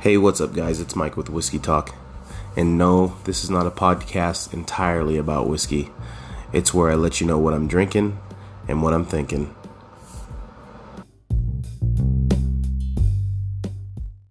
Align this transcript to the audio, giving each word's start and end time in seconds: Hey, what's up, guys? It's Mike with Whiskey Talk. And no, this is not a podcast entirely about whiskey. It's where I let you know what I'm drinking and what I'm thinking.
Hey, 0.00 0.16
what's 0.16 0.40
up, 0.40 0.54
guys? 0.54 0.78
It's 0.78 0.94
Mike 0.94 1.16
with 1.16 1.28
Whiskey 1.28 1.58
Talk. 1.58 1.92
And 2.56 2.78
no, 2.78 3.16
this 3.24 3.42
is 3.42 3.50
not 3.50 3.66
a 3.66 3.70
podcast 3.72 4.54
entirely 4.54 5.16
about 5.16 5.48
whiskey. 5.48 5.90
It's 6.52 6.72
where 6.72 6.88
I 6.88 6.94
let 6.94 7.20
you 7.20 7.26
know 7.26 7.36
what 7.36 7.52
I'm 7.52 7.66
drinking 7.66 8.16
and 8.68 8.80
what 8.80 8.94
I'm 8.94 9.04
thinking. 9.04 9.52